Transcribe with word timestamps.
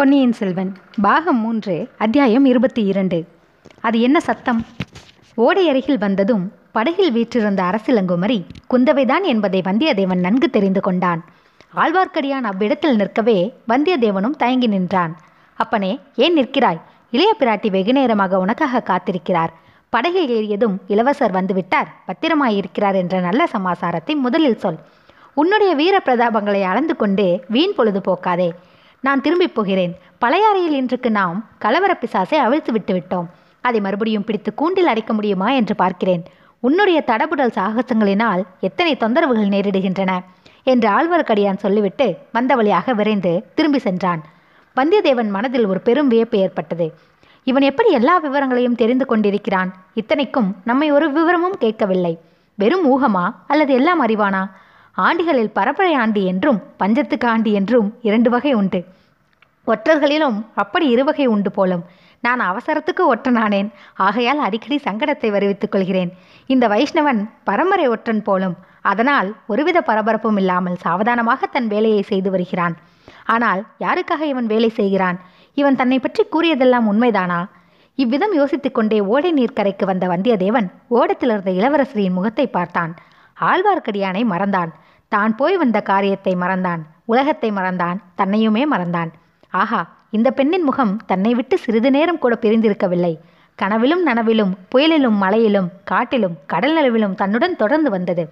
பொன்னியின் 0.00 0.32
செல்வன் 0.32 0.72
பாகம் 1.02 1.40
மூன்று 1.40 1.88
அத்தியாயம் 1.98 2.44
இருபத்தி 2.44 2.84
இரண்டு. 2.84 3.26
அது 3.80 4.00
என்ன 4.00 4.20
சத்தம்? 4.20 4.66
ஓடை 5.34 5.68
அருகில் 5.68 5.98
வந்ததும் 5.98 6.52
படகில் 6.72 7.12
வீற்றிருந்த 7.12 7.62
அரசிலங்குமரி 7.62 8.44
குந்தவைதான் 8.70 9.22
என்பதை 9.22 9.60
வந்தியத்தேவன் 9.64 10.20
நன்கு 10.20 10.50
தெரிந்து 10.50 10.80
கொண்டான். 10.80 11.24
ஆழ்வார்க்கடியான் 11.76 12.40
அவ்விடத்தில் 12.40 12.96
நிற்கவே 12.96 13.54
வந்தியத்தேவனும் 13.68 14.36
தயங்கி 14.38 14.66
நின்றான். 14.66 15.16
அப்பனே 15.54 15.98
ஏன் 16.16 16.36
நிற்கிறாய்? 16.36 16.80
இளைய 17.10 17.36
பிராட்டி 17.38 17.70
வெகு 17.70 17.92
நேரமாக 17.92 18.38
உனக்காக 18.38 18.82
காத்திருக்கிறார். 18.86 19.52
படகில் 19.88 20.28
ஏறியதும் 20.28 20.78
இளவரசர் 20.86 21.34
வந்துவிட்டார். 21.34 21.88
பத்திரமாயிருக்கிறார் 22.06 22.94
என்ற 22.94 23.20
நல்ல 23.20 23.48
சமாசாரத்தை 23.52 24.14
முதலில் 24.14 24.58
சொல். 24.58 24.78
உன்னுடைய 25.34 25.74
வீர 25.74 26.02
பிரதாபங்களை 26.04 26.62
அளந்து 26.62 26.96
கொண்டு 26.96 27.44
வீண் 27.48 27.74
பொழுது 27.74 28.00
போக்காதே. 28.00 28.52
நான் 29.00 29.20
திரும்பிப் 29.20 29.54
போகிறேன். 29.54 29.98
பழையாறையில் 30.20 30.70
இன்றுக்கு 30.70 31.10
நாம் 31.10 31.44
கலவர 31.58 31.98
பிசாசை 32.00 32.34
அவிழ்த்து 32.34 32.72
விட்டுவிட்டோம் 32.72 33.26
அதை 33.60 33.80
மறுபடியும் 33.80 34.24
பிடித்து 34.24 34.54
கூண்டில் 34.54 34.86
அடைக்க 34.86 35.12
முடியுமா 35.12 35.50
என்று 35.50 35.74
பார்க்கிறேன். 35.74 36.22
உன்னுடைய 36.60 37.02
தடபுடல் 37.06 37.56
சாகசங்களினால் 37.58 38.42
எத்தனை 38.60 38.96
தொந்தரவுகள் 38.96 39.52
நேரிடுகின்றன? 39.54 40.18
என்று 40.62 40.88
ஆழ்வார்க்கடியான் 40.88 41.56
சொல்லிவிட்டு 41.56 42.16
வந்த 42.32 42.54
வழியாக 42.54 42.92
விரைந்து 42.92 43.44
திரும்பி 43.54 43.78
சென்றான். 43.78 44.22
வந்தியத்தேவன் 44.76 45.28
மனதில் 45.28 45.66
ஒரு 45.66 45.80
பெரும் 45.80 46.08
வியப்பு 46.08 46.38
ஏற்பட்டது. 46.38 46.94
இவன் 47.44 47.62
எப்படி 47.62 47.90
எல்லா 47.90 48.16
விவரங்களையும் 48.16 48.74
தெரிந்து 48.74 49.06
கொண்டிருக்கிறான்? 49.06 49.74
இத்தனைக்கும் 49.94 50.56
நம்மை 50.64 50.90
ஒரு 50.90 51.12
விவரமும் 51.12 51.58
கேட்கவில்லை. 51.58 52.18
வெறும் 52.54 52.84
ஊகமா 52.92 53.34
அல்லது 53.46 53.74
எல்லாம் 53.74 54.06
அறிவானா? 54.06 54.50
ஆண்டிகளில் 54.96 55.50
பரப்பரை 55.54 55.92
ஆண்டி 55.94 56.26
என்றும் 56.26 56.62
பஞ்சத்துக்கு 56.78 57.26
ஆண்டி 57.26 57.52
என்றும் 57.52 57.94
இரண்டு 58.02 58.30
வகை 58.30 58.52
உண்டு. 58.52 58.84
ஒற்றர்களிலும் 59.72 60.38
அப்படி 60.54 60.86
இருவகை 60.88 61.26
உண்டு 61.26 61.50
போலும். 61.50 61.84
நான் 62.24 62.40
அவசரத்துக்கு 62.40 63.02
ஒற்றனானேன். 63.12 63.68
ஆகையால் 64.06 64.38
அடிக்கடி 64.38 64.76
சங்கடத்தை 64.86 65.28
வருவித்துக் 65.30 65.72
கொள்கிறேன். 65.74 66.10
இந்த 66.46 66.64
வைஷ்ணவன் 66.68 67.20
பரம்பரை 67.44 67.86
ஒற்றன் 67.88 68.22
போலும். 68.22 68.56
அதனால் 68.90 69.28
ஒருவித 69.46 69.78
பரபரப்பும் 69.80 70.36
இல்லாமல் 70.36 70.80
சாவதானமாக 70.84 71.46
தன் 71.46 71.66
வேலையை 71.66 72.02
செய்து 72.02 72.30
வருகிறான். 72.30 72.74
ஆனால் 73.24 73.60
யாருக்காக 73.84 74.22
இவன் 74.22 74.46
வேலை 74.46 74.68
செய்கிறான்? 74.68 75.18
இவன் 75.54 75.78
தன்னை 75.80 75.98
பற்றி 75.98 76.22
கூறியதெல்லாம் 76.24 76.88
உண்மைதானா? 76.92 77.40
இவ்விதம் 77.94 78.34
யோசித்துக் 78.34 78.74
கொண்டே 78.74 78.98
ஓடை 79.00 79.30
நீர்க்கரைக்கு 79.32 79.84
வந்த 79.84 80.04
வந்தியத்தேவன் 80.08 80.68
ஓடத்தில் 80.88 81.30
இருந்த 81.30 81.50
இளவரசரின் 81.50 82.16
முகத்தை 82.18 82.46
பார்த்தான். 82.46 82.92
ஆழ்வார்க்கடியானை 83.36 84.22
மறந்தான். 84.24 84.70
தான் 85.12 85.36
போய் 85.36 85.56
வந்த 85.56 85.78
காரியத்தை 85.80 86.32
மறந்தான். 86.34 86.82
உலகத்தை 87.04 87.50
மறந்தான். 87.50 87.98
தன்னையுமே 88.16 88.62
மறந்தான். 88.72 89.10
ஆஹா 89.50 89.88
இந்த 90.10 90.30
பெண்ணின் 90.30 90.62
முகம் 90.62 91.00
தன்னை 91.06 91.34
விட்டு 91.34 91.58
சிறிது 91.58 91.90
நேரம் 91.90 92.18
கூட 92.18 92.38
பிரிந்திருக்கவில்லை. 92.40 93.18
கனவிலும் 93.54 94.06
நனவிலும் 94.06 94.52
புயலிலும் 94.68 95.16
மலையிலும் 95.16 95.70
காட்டிலும் 95.84 96.36
கடல் 96.46 96.76
நடுவிலும் 96.76 97.14
தன்னுடன் 97.14 97.56
தொடர்ந்து 97.56 97.90
வந்தது. 97.90 98.28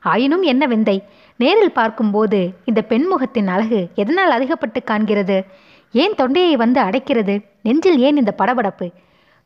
ஆயினும் 0.00 0.42
என்ன 0.42 0.66
விந்தை? 0.66 1.02
நேரில் 1.36 1.72
பார்க்கும்போது 1.72 2.52
இந்த 2.64 2.82
பெண் 2.82 3.04
முகத்தின் 3.04 3.48
அழகு 3.48 3.88
எதனால் 3.94 4.30
அதிகப்பட்டு 4.30 4.82
காண்கிறது? 4.84 5.44
ஏன் 5.92 6.14
தொண்டையை 6.14 6.56
வந்து 6.56 6.82
அடைக்கிறது? 6.82 7.44
நெஞ்சில் 7.62 7.98
ஏன் 7.98 8.16
இந்த 8.16 8.34
படபடப்பு? 8.38 8.92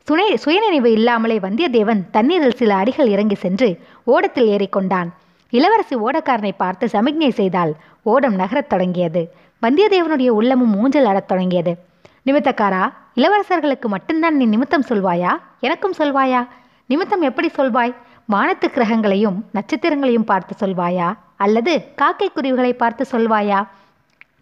சுனை 0.03 0.35
சுயநினைவு 0.35 0.91
இல்லாமலே 0.91 1.39
வந்தியத்தேவன் 1.39 2.01
தண்ணீரில் 2.11 2.51
சில 2.51 2.75
அடிகள் 2.75 3.07
இறங்கி 3.07 3.35
சென்று 3.35 3.79
ஓடத்தில் 4.03 4.47
ஏறிக்கொண்டான் 4.47 5.07
இளவரசி 5.49 5.95
ஓடக்காரனை 5.95 6.51
பார்த்து 6.57 6.89
சமிக்ஞை 6.89 7.29
செய்தால் 7.29 7.75
ஓடம் 8.01 8.35
நகரத் 8.35 8.69
தொடங்கியது. 8.69 9.33
வந்தியத்தேவனுடைய 9.61 10.27
உள்ளமும் 10.29 10.73
மூஞ்சல் 10.73 11.03
அடத் 11.03 11.27
தொடங்கியது. 11.27 11.77
நிமித்தக்காரா 12.25 12.93
இளவரசர்களுக்கு 13.15 13.87
மட்டும்தான் 13.87 14.35
நீ 14.35 14.45
நிமித்தம் 14.45 14.83
சொல்வாயா? 14.89 15.39
எனக்கும் 15.59 15.93
சொல்வாயா? 15.97 16.47
நிமித்தம் 16.87 17.21
எப்படி 17.21 17.51
சொல்வாய்? 17.57 17.95
வானத்து 18.25 18.67
கிரகங்களையும் 18.67 19.37
நட்சத்திரங்களையும் 19.53 20.25
பார்த்து 20.25 20.67
சொல்வாயா? 20.67 21.17
அல்லது 21.35 21.93
காக்கை 21.95 22.29
குருவிகளை 22.33 22.73
பார்த்து 22.73 23.05
சொல்வாயா? 23.11 23.67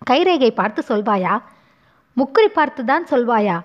கைரேகை 0.10 0.50
பார்த்து 0.50 0.84
சொல்வாயா? 0.90 1.42
முக்குறி 2.18 2.48
பார்த்து 2.54 2.86
தான் 2.86 3.06
சொல்வாயா? 3.06 3.62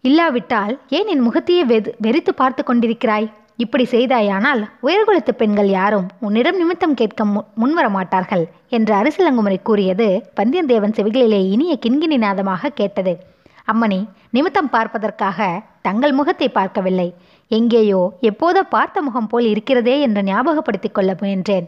இல்லாவிட்டால் 0.00 0.80
ஏன் 0.88 1.06
என் 1.06 1.20
முகத்தையே 1.20 1.64
வெது 1.64 1.92
வெறித்து 2.02 2.30
பார்த்து 2.30 2.64
கொண்டிருக்கிறாய்? 2.66 3.30
இப்படி 3.58 3.84
செய்தாயானால் 3.90 4.62
உயர்குலத்து 4.82 5.32
பெண்கள் 5.40 5.68
யாரும் 5.68 6.06
உன்னிடம் 6.20 6.56
நிமித்தம் 6.56 6.94
கேட்க 6.94 7.24
மு 7.24 7.40
முன்வர 7.60 7.86
மாட்டார்கள் 7.88 8.44
என்று 8.68 8.92
அரசிலங்குமரி 8.94 9.58
கூறியது 9.62 10.06
வந்தியத்தேவன் 10.40 10.96
செவிகளிலே 10.98 11.40
இனிய 11.54 11.74
கிண்கிணி 11.84 12.18
நாதமாக 12.24 12.72
கேட்டது. 12.80 13.14
அம்மணி 13.72 14.00
நிமித்தம் 14.30 14.70
பார்ப்பதற்காக 14.70 15.48
தங்கள் 15.82 16.12
முகத்தை 16.12 16.48
பார்க்கவில்லை. 16.48 17.08
எங்கேயோ 17.50 18.02
எப்போதோ 18.30 18.62
பார்த்த 18.74 19.02
முகம் 19.02 19.26
போல் 19.26 19.46
இருக்கிறதே 19.52 20.00
என்று 20.00 20.22
ஞாபகப்படுத்திக் 20.22 20.96
கொள்ள 20.96 21.16
முயன்றேன். 21.20 21.66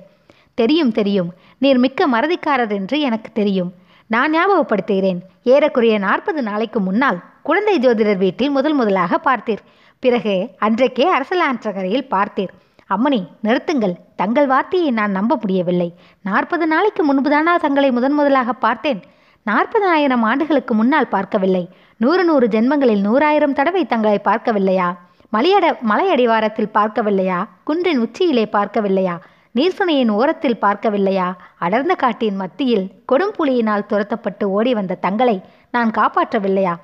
தெரியும் 0.55 0.93
தெரியும். 0.93 1.31
நீர் 1.59 1.79
மிக்க 1.79 2.09
மறதிக்காரர் 2.09 2.75
என்று 2.81 3.01
எனக்கு 3.01 3.31
தெரியும். 3.33 3.73
நான் 4.11 4.33
ஞாபகப்படுத்துகிறேன். 4.35 5.21
ஏறக்குறைய 5.45 5.99
நாற்பது 5.99 6.43
நாளைக்கு 6.43 6.81
முன்னால் 6.81 7.19
குழந்தை 7.43 7.79
ஜோதிடர் 7.79 8.23
வீட்டில் 8.27 8.51
முதல் 8.51 8.75
முதலாக 8.75 9.19
பார்த்தீர். 9.25 9.65
பிறகு 9.99 10.51
அன்றைக்கே 10.59 11.07
அரசலாற்றகரையில் 11.19 12.09
பார்த்தீர். 12.11 12.53
அம்மணி 12.89 13.21
நிறுத்துங்கள். 13.45 13.95
தங்கள் 14.17 14.47
வார்த்தையை 14.47 14.91
நான் 14.91 15.11
நம்ப 15.11 15.37
முடியவில்லை. 15.41 15.95
நாற்பது 16.23 16.67
நாளைக்கு 16.67 17.03
முன்புதானா 17.05 17.55
தங்களை 17.57 17.91
முதன் 17.91 18.13
முதலாக 18.13 18.53
பார்த்தேன்? 18.53 19.03
நாற்பதாயிரம் 19.43 20.23
ஆண்டுகளுக்கு 20.23 20.75
முன்னால் 20.75 21.09
பார்க்கவில்லை. 21.09 21.69
நூறு 21.97 22.25
நூறு 22.25 22.47
ஜென்மங்களில் 22.47 23.03
நூறாயிரம் 23.07 23.53
தடவை 23.53 23.87
தங்களை 23.87 24.21
பார்க்கவில்லையா? 24.25 24.97
மலையட 25.31 25.67
மலையடிவாரத்தில் 25.89 26.75
பார்க்கவில்லையா? 26.75 27.45
குன்றின் 27.65 27.99
உச்சியிலே 27.99 28.45
பார்க்கவில்லையா? 28.53 29.17
நீர்சுனையின் 29.55 30.11
ஓரத்தில் 30.11 30.59
பார்க்கவில்லையா? 30.61 31.33
அடர்ந்த 31.59 31.95
காட்டின் 31.95 32.37
மத்தியில் 32.37 32.91
கொடும்புலியினால் 33.13 33.87
துரத்தப்பட்டு 33.89 34.45
ஓடி 34.45 34.75
வந்த 34.75 34.95
தங்களை 34.95 35.41
நான் 35.71 35.91
காப்பாற்றவில்லையா? 35.91 36.75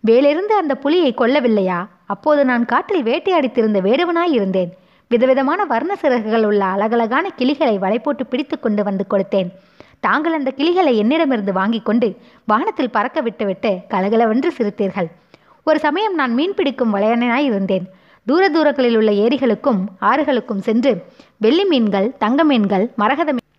வேலிருந்து 0.00 0.54
அந்த 0.54 0.74
புலியை 0.74 1.14
கொல்லவில்லையா? 1.14 1.78
அப்போது 2.06 2.44
நான் 2.44 2.64
காட்டில் 2.64 3.02
வேட்டையாடித்திருந்த 3.02 3.80
வேடுவனாய் 3.88 4.34
இருந்தேன். 4.38 4.70
விதவிதமான 5.08 5.64
வர்ண 5.64 5.96
சிறகுகள் 5.96 6.44
உள்ள 6.44 6.64
அழகழகான 6.64 7.28
கிளிகளை 7.28 7.78
வலை 7.78 7.98
போட்டு 7.98 8.26
பிடித்து 8.26 8.58
கொண்டு 8.58 8.82
வந்து 8.84 9.04
கொடுத்தேன். 9.10 9.48
தாங்கள் 10.00 10.32
அந்த 10.32 10.50
கிளிகளை 10.50 10.96
என்னிடமிருந்து 10.96 11.52
வாங்கி 11.52 11.80
கொண்டு 11.80 12.16
வானத்தில் 12.46 12.90
பறக்க 12.90 13.20
விட்டுவிட்டு 13.20 13.78
கலகலவென்று 13.88 14.52
சிரித்தீர்கள். 14.58 15.08
ஒரு 15.64 15.78
சமயம் 15.78 16.14
நான் 16.14 16.34
மீன் 16.34 16.54
பிடிக்கும் 16.54 16.94
வளையனாய் 16.94 17.48
இருந்தேன். 17.50 17.86
தூர 18.26 18.48
தூரங்களில் 18.48 18.96
உள்ள 18.96 19.10
ஏரிகளுக்கும் 19.10 19.80
ஆறுகளுக்கும் 20.00 20.62
சென்று 20.68 20.92
வெள்ளி 21.38 21.64
மீன்கள் 21.64 22.08
தங்க 22.18 22.44
மீன்கள் 22.44 22.90
மரகத 22.96 23.30
மீன் 23.32 23.50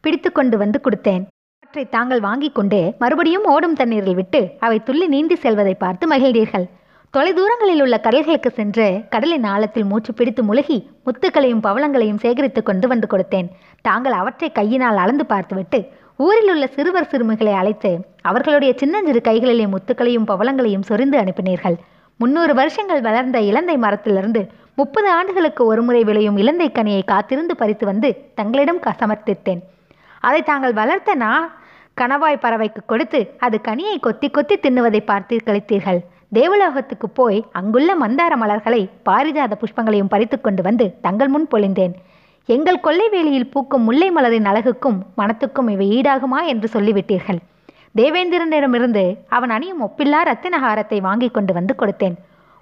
பிடித்து 0.00 0.32
கொண்டு 0.32 0.58
வந்து 0.58 0.80
கொடுத்தேன். 0.84 1.24
அவற்றை 1.70 1.98
தாங்கள் 1.98 2.20
வாங்கி 2.20 2.50
கொண்டு 2.50 2.94
மறுபடியும் 2.98 3.44
ஓடும் 3.44 3.74
தண்ணீரில் 3.74 4.14
விட்டு 4.14 4.50
அவை 4.58 4.82
துள்ளி 4.82 5.06
நீந்தி 5.06 5.34
செல்வதை 5.34 5.74
பார்த்து 5.74 6.08
மகிழ்ந்தீர்கள். 6.08 6.68
தொலைதூரங்களில் 7.16 7.80
உள்ள 7.80 8.00
கடல்களுக்கு 8.02 8.48
சென்று 8.48 9.02
கடலின் 9.10 9.44
ஆழத்தில் 9.44 9.84
மூச்சு 9.84 10.14
பிடித்து 10.14 10.42
முழுகி 10.42 10.90
முத்துக்களையும் 11.06 11.60
பவளங்களையும் 11.60 12.18
சேகரித்து 12.18 12.62
கொண்டு 12.62 12.88
வந்து 12.88 13.06
கொடுத்தேன். 13.10 13.48
தாங்கள் 13.80 14.12
அவற்றை 14.12 14.52
கையினால் 14.52 14.96
அளந்து 14.96 15.26
பார்த்துவிட்டு 15.26 15.86
ஊரில் 16.16 16.50
உள்ள 16.50 16.66
சிறுவர் 16.66 17.08
சிறுமிகளை 17.08 17.52
அழைத்து 17.52 17.98
அவர்களுடைய 18.20 18.74
சின்னஞ்சிறு 18.76 19.20
கைகளிலே 19.20 19.66
முத்துக்களையும் 19.66 20.26
பவளங்களையும் 20.26 20.82
சொரிந்து 20.82 21.18
அனுப்பினீர்கள். 21.18 21.76
முன்னூறு 22.16 22.54
வருஷங்கள் 22.54 23.00
வளர்ந்த 23.00 23.40
இலந்தை 23.40 23.76
மரத்திலிருந்து 23.76 24.46
முப்பது 24.76 25.10
ஆண்டுகளுக்கு 25.10 25.66
ஒருமுறை 25.66 26.04
விளையும் 26.04 26.36
இலந்தை 26.36 26.70
கனியை 26.70 27.04
காத்திருந்து 27.04 27.56
பறித்து 27.56 27.86
வந்து 27.86 28.16
தங்களிடம் 28.34 28.80
க- 28.80 28.96
சமர்ப்பித்தேன். 29.00 29.60
அதை 30.20 30.42
தாங்கள் 30.42 30.72
வளர்த்த 30.72 31.14
நான் 31.14 31.58
கணவாய் 32.00 32.42
பறவைக்கு 32.42 32.80
கொடுத்து 32.86 33.20
அது 33.46 33.56
கனியை 33.68 33.96
கொத்தி 34.06 34.28
கொத்தி 34.30 34.54
தின்னுவதை 34.64 35.00
பார்த்து 35.10 35.34
கழித்தீர்கள் 35.46 36.00
தேவலோகத்துக்கு 36.38 37.08
போய் 37.18 37.38
அங்குள்ள 37.58 37.90
மந்தார 38.02 38.32
மலர்களை 38.42 38.80
பாரிஜாத 39.08 39.54
புஷ்பங்களையும் 39.62 40.10
பறித்து 40.12 40.36
கொண்டு 40.40 40.62
வந்து 40.62 40.86
தங்கள் 41.06 41.30
முன் 41.34 41.46
பொழிந்தேன். 41.52 41.94
எங்கள் 42.48 42.82
கொள்ளை 42.84 43.06
வேலியில் 43.14 43.50
பூக்கும் 43.52 43.84
முல்லை 43.88 44.08
மலரின் 44.16 44.48
அழகுக்கும் 44.50 44.98
மனத்துக்கும் 45.20 45.68
இவை 45.74 45.86
ஈடாகுமா 45.96 46.40
என்று 46.52 46.68
சொல்லிவிட்டீர்கள். 46.74 47.40
தேவேந்திரனிடமிருந்து 47.98 49.04
அவன் 49.36 49.52
அணியும் 49.56 49.82
ஒப்பில்லா 49.86 50.20
ரத்தினஹாரத்தை 50.30 50.98
வாங்கி 51.08 51.28
கொண்டு 51.30 51.52
வந்து 51.58 51.74
கொடுத்தேன். 51.78 52.16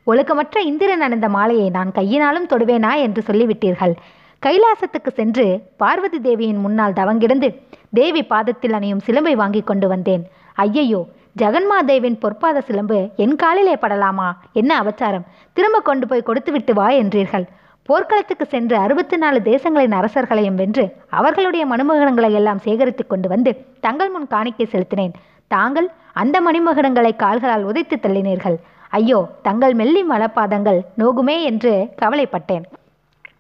ஒழுக்கமற்ற 0.06 0.58
இந்திரன் 0.70 1.04
அணிந்த 1.06 1.28
மாலையை 1.36 1.68
நான் 1.70 1.90
கையினாலும் 1.98 2.50
தொடுவேனா 2.52 2.92
என்று 3.06 3.22
சொல்லிவிட்டீர்கள். 3.26 3.94
கைலாசத்துக்கு 4.42 5.10
சென்று 5.20 5.46
பார்வதி 5.82 6.18
தேவியின் 6.26 6.62
முன்னால் 6.64 6.98
தவங்கிடந்து 6.98 7.48
தேவி 7.92 8.22
பாதத்தில் 8.32 8.76
அணியும் 8.78 9.04
சிலம்பை 9.06 9.34
வாங்கி 9.42 9.62
கொண்டு 9.70 9.86
வந்தேன். 9.88 10.24
ஐயையோ 10.64 11.00
ஜெகன்மாதேவின் 11.40 12.18
பொற்பாத 12.22 12.58
சிலம்பு 12.68 12.98
என் 13.24 13.36
காலிலே 13.42 13.74
படலாமா? 13.82 14.28
என்ன 14.60 14.70
அவச்சாரம் 14.82 15.26
திரும்ப 15.56 15.80
கொண்டு 15.88 16.06
போய் 16.06 16.26
கொடுத்துவிட்டு 16.28 16.72
வா 16.78 16.88
என்றீர்கள். 17.02 17.46
போர்க்களத்துக்கு 17.88 18.46
சென்று 18.54 18.76
அறுபத்தி 18.84 19.16
நாலு 19.16 19.38
தேசங்களின் 19.50 19.94
அரசர்களையும் 19.98 20.58
வென்று 20.60 20.84
அவர்களுடைய 21.18 21.64
மனுமகனங்களை 21.72 22.30
எல்லாம் 22.40 22.62
சேகரித்து 22.64 23.04
கொண்டு 23.06 23.28
வந்து 23.34 23.52
தங்கள் 23.86 24.10
முன் 24.14 24.26
காணிக்கை 24.34 24.66
செலுத்தினேன். 24.72 25.14
தாங்கள் 25.54 25.88
அந்த 26.22 26.36
மணிமகுடங்களை 26.46 27.12
கால்களால் 27.22 27.66
உதைத்து 27.70 27.98
தள்ளினீர்கள். 28.02 28.58
ஐயோ 28.98 29.20
தங்கள் 29.46 29.74
மெல்லி 29.80 30.02
மலப்பாதங்கள் 30.10 30.80
நோகுமே 31.00 31.36
என்று 31.50 31.72
கவலைப்பட்டேன். 32.02 32.66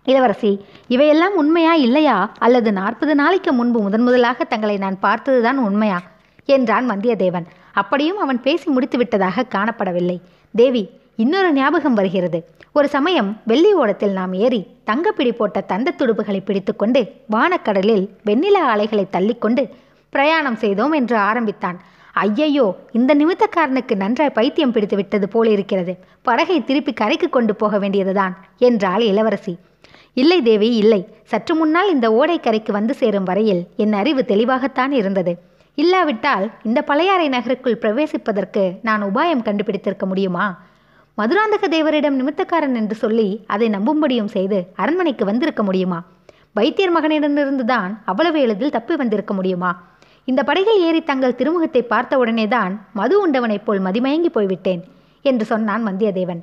இளவரசி 0.08 0.50
இவையெல்லாம் 0.88 1.34
உண்மையா 1.36 1.72
இல்லையா? 1.86 2.18
அல்லது 2.38 2.72
நாற்பது 2.72 3.14
நாளைக்கு 3.14 3.52
முன்பு 3.52 3.80
முதன் 3.80 4.02
முதலாக 4.02 4.44
தங்களை 4.44 4.76
நான் 4.76 4.98
பார்த்ததுதான் 4.98 5.58
உண்மையா? 5.58 5.98
என்றான் 6.46 6.86
வந்தியத்தேவன். 6.90 7.46
அப்படியும் 7.72 8.18
அவன் 8.18 8.40
பேசி 8.40 8.70
முடித்து 8.70 8.98
விட்டதாக 8.98 9.44
காணப்படவில்லை. 9.54 10.16
தேவி 10.54 10.82
இன்னொரு 11.16 11.52
ஞாபகம் 11.52 11.94
வருகிறது. 11.94 12.38
ஒரு 12.72 12.88
சமயம் 12.88 13.30
வெள்ளி 13.44 13.70
ஓடத்தில் 13.72 14.12
நாம் 14.12 14.34
ஏறி 14.44 14.60
தங்கப்பிடி 14.86 15.32
போட்ட 15.32 15.60
தந்த 15.60 15.94
துடுப்புகளை 15.98 16.40
பிடித்துக்கொண்டு 16.44 17.00
வானக்கடலில் 17.30 18.04
வெண்ணில 18.26 18.56
ஆலைகளை 18.72 19.06
தள்ளிக்கொண்டு 19.12 19.64
பிரயாணம் 20.12 20.60
செய்தோம் 20.64 20.92
என்று 20.92 21.16
ஆரம்பித்தான். 21.30 21.78
ஐயையோ 22.14 22.66
இந்த 22.92 23.10
நிமித்தக்காரனுக்கு 23.14 23.94
நன்றாய் 23.96 24.36
பைத்தியம் 24.38 24.72
பிடித்து 24.72 24.96
விட்டது 24.96 25.26
போல 25.28 25.50
இருக்கிறது 25.50 25.92
படகை 26.22 26.64
திருப்பி 26.64 26.92
கரைக்கு 26.92 27.28
கொண்டு 27.28 27.54
போக 27.54 27.78
வேண்டியதுதான் 27.78 28.34
என்றாள் 28.58 29.04
இளவரசி. 29.12 29.54
இல்லை 30.12 30.42
தேவி 30.42 30.76
இல்லை. 30.76 31.08
சற்று 31.24 31.54
முன்னால் 31.54 31.90
இந்த 31.90 32.10
ஓடைக்கரைக்கு 32.10 32.70
வந்து 32.70 32.94
சேரும் 32.94 33.24
வரையில் 33.24 33.66
என் 33.76 33.92
அறிவு 33.92 34.24
தெளிவாகத்தான் 34.24 34.92
இருந்தது. 34.92 35.38
இல்லாவிட்டால் 35.74 36.50
இந்த 36.62 36.82
பழையாறை 36.82 37.28
நகருக்குள் 37.28 37.80
பிரவேசிப்பதற்கு 37.82 38.78
நான் 38.82 39.02
உபாயம் 39.02 39.42
கண்டுபிடித்திருக்க 39.42 40.06
முடியுமா? 40.06 40.46
மதுராந்தக 41.18 41.68
தேவரிடம் 41.68 42.18
நிமித்தக்காரன் 42.20 42.74
என்று 42.74 42.94
சொல்லி 42.94 43.44
அதை 43.46 43.68
நம்பும்படியும் 43.68 44.32
செய்து 44.36 44.58
அரண்மனைக்கு 44.74 45.24
வந்திருக்க 45.24 45.62
முடியுமா? 45.62 46.04
வைத்தியர் 46.52 46.94
மகனிடமிருந்து 46.96 47.64
தான் 47.64 48.02
அவ்வளவு 48.04 48.40
எளிதில் 48.40 48.70
தப்பி 48.70 48.94
வந்திருக்க 48.96 49.34
முடியுமா? 49.34 49.70
இந்த 50.24 50.42
படகில் 50.42 50.80
ஏறி 50.80 51.02
தங்கள் 51.02 51.34
திருமுகத்தை 51.34 51.82
பார்த்த 51.82 52.24
உடனேதான் 52.24 52.72
மது 52.92 53.20
உண்டவனைப் 53.20 53.64
போல் 53.64 53.80
மதிமயங்கி 53.80 54.26
போய்விட்டேன் 54.26 54.84
என்று 55.22 55.44
சொன்னான் 55.44 55.86
வந்தியத்தேவன் 55.86 56.40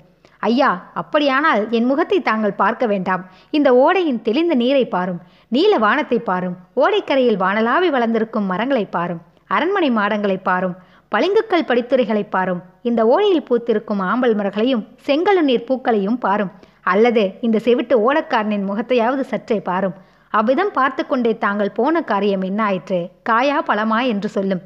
ஐயா 0.48 0.72
அப்படியானால் 1.02 1.62
என் 1.78 1.88
முகத்தை 1.90 2.18
தாங்கள் 2.22 2.60
பார்க்க 2.62 2.86
வேண்டாம். 2.92 3.22
இந்த 3.58 3.70
ஓடையின் 3.84 4.20
தெளிந்த 4.28 4.54
நீரை 4.62 4.84
பாரும். 4.96 5.22
நீல 5.56 5.78
வானத்தை 5.86 6.20
பாரும். 6.30 6.58
ஓடைக்கரையில் 6.76 7.42
வானலாவி 7.44 7.90
வளர்ந்திருக்கும் 7.96 8.50
மரங்களை 8.52 8.86
பாரும். 8.98 9.22
அரண்மனை 9.56 9.90
மாடங்களை 10.00 10.38
பாரும். 10.50 10.76
பளிங்குக்கல் 11.16 11.68
படித்துறைகளை 11.70 12.24
பாரும். 12.30 12.62
இந்த 12.90 13.02
ஓடையில் 13.06 13.48
பூத்திருக்கும் 13.50 14.02
ஆம்பல் 14.10 14.36
மரங்களையும் 14.40 14.86
செங்கழு 15.08 15.44
நீர் 15.50 15.68
பூக்களையும் 15.68 16.20
பாரும். 16.26 16.52
அல்லது 16.94 17.24
இந்த 17.42 17.58
செவிட்டு 17.66 17.96
ஓடக்காரனின் 18.08 18.68
முகத்தையாவது 18.70 19.24
சற்றே 19.32 19.60
பாரும். 19.70 19.96
அவ்விதம் 20.30 20.72
பார்த்து 20.74 21.04
கொண்டே 21.08 21.32
தாங்கள் 21.44 21.76
போன 21.78 22.02
காரியம் 22.12 22.42
என்ன 22.42 22.62
ஆயிற்று? 22.64 23.00
காயா 23.30 23.60
பழமா 23.68 24.00
என்று 24.14 24.30
சொல்லும். 24.30 24.62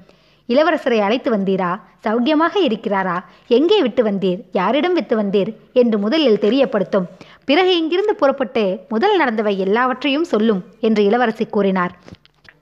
இளவரசரை 0.54 1.00
அழைத்து 1.00 1.30
வந்தீரா? 1.38 1.72
சௌக்கியமாக 2.06 2.56
இருக்கிறாரா? 2.68 3.18
எங்கே 3.48 3.82
விட்டு 3.82 4.04
வந்தீர்? 4.04 4.40
யாரிடம் 4.52 4.94
விட்டு 4.94 5.16
வந்தீர்? 5.22 5.52
என்று 5.74 5.98
முதலில் 5.98 6.42
தெரியப்படுத்தும். 6.46 7.06
பிறகு 7.46 7.78
இங்கிருந்து 7.78 8.16
புறப்பட்டு 8.16 8.64
முதல் 8.90 9.16
நடந்தவை 9.22 9.54
எல்லாவற்றையும் 9.58 10.24
சொல்லும் 10.24 10.62
என்று 10.80 11.04
இளவரசி 11.04 11.46
கூறினார். 11.46 11.94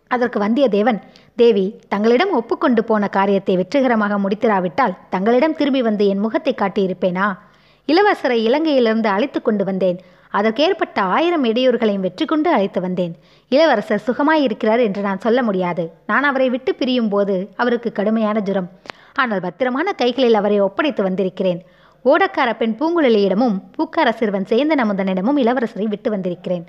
அதற்கு 0.07 0.39
வந்தியத்தேவன் 0.39 0.99
தேவி 1.35 1.65
தங்களிடம் 1.87 2.31
ஒப்புக்கொண்டு 2.31 2.83
போன 2.83 3.07
காரியத்தை 3.07 3.55
வெற்றிகரமாக 3.55 4.15
முடித்திராவிட்டால் 4.17 4.97
தங்களிடம் 5.09 5.55
திரும்பி 5.55 5.81
வந்து 5.81 6.07
என் 6.07 6.23
முகத்தை 6.25 6.55
காட்டியிருப்பேனா? 6.57 7.27
இளவரசரை 7.87 8.39
இலங்கையிலிருந்து 8.47 9.09
அழைத்து 9.15 9.41
கொண்டு 9.41 9.63
வந்தேன். 9.63 9.99
அதற்கேற்பட்ட 10.31 11.01
ஆயிரம் 11.01 11.43
இடையூறுகளையும் 11.43 12.05
வெற்றி 12.05 12.25
கொண்டு 12.25 12.49
அழைத்து 12.51 12.81
வந்தேன். 12.81 13.13
இளவரசர் 13.51 14.05
சுகமாய் 14.07 14.45
இருக்கிறார் 14.47 14.79
என்று 14.79 15.01
நான் 15.01 15.23
சொல்ல 15.25 15.43
முடியாது. 15.43 15.91
நான் 16.05 16.23
அவரை 16.23 16.49
விட்டு 16.49 16.75
பிரியும் 16.75 17.09
போது 17.09 17.35
அவருக்கு 17.55 17.91
கடுமையான 17.91 18.39
ஜுரம். 18.39 18.69
ஆனால் 19.13 19.39
பத்திரமான 19.39 19.93
கைகளில் 19.93 20.33
அவரை 20.33 20.59
ஒப்படைத்து 20.59 21.03
வந்திருக்கிறேன். 21.03 21.61
ஓடக்கார 22.05 22.49
பெண் 22.57 22.75
பூங்குழலியிடமும் 22.79 23.55
பூக்கார 23.77 24.09
சிறுவன் 24.11 24.49
சேந்தன் 24.49 24.83
அமுதனிடமும் 24.83 25.39
இளவரசரை 25.43 25.87
விட்டு 25.87 26.09
வந்திருக்கிறேன். 26.09 26.65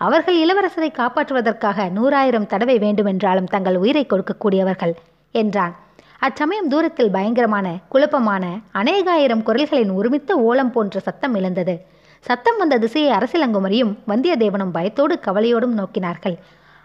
அவர்கள் 0.00 0.36
இளவரசரை 0.44 0.90
காப்பாற்றுவதற்காக 1.00 1.88
நூறாயிரம் 1.90 2.46
தடவை 2.46 2.78
வேண்டுமென்றாலும் 2.78 3.44
தங்கள் 3.44 3.76
உயிரை 3.76 4.06
கொடுக்கக்கூடியவர்கள் 4.06 4.94
என்றான். 5.30 5.74
அச்சமயம் 6.18 6.68
தூரத்தில் 6.68 7.10
பயங்கரமான 7.10 7.66
குழப்பமான 7.88 8.44
அநேகாயிரம் 8.72 9.42
குரல்களின் 9.42 9.92
ஒருமித்த 9.98 10.34
ஓலம் 10.34 10.70
போன்ற 10.70 11.00
சத்தம் 11.00 11.34
எழுந்தது. 11.34 11.74
சத்தம் 12.20 12.56
வந்த 12.56 12.78
திசையை 12.78 13.16
அரசிலங்குமரியும் 13.18 13.96
வந்தியத்தேவனும் 14.08 14.72
பயத்தோடு 14.72 15.18
கவலையோடும் 15.26 15.76
நோக்கினார்கள். 15.76 16.36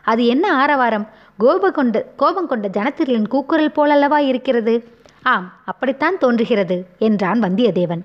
அது 0.02 0.26
என்ன 0.26 0.56
ஆரவாரம்? 0.56 1.08
கோப 1.38 1.72
கொண்டு 1.72 2.12
கோபம் 2.16 2.48
கொண்ட 2.48 2.68
ஜனத்திரலின் 2.68 3.28
கூக்குரல் 3.28 3.76
போலல்லவா 3.76 4.18
இருக்கிறது? 4.18 4.84
ஆம் 5.24 5.54
அப்படித்தான் 5.66 6.18
தோன்றுகிறது 6.18 6.86
என்றான் 7.00 7.42
வந்தியத்தேவன். 7.44 8.04